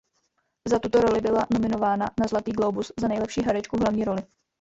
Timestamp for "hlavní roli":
3.81-4.21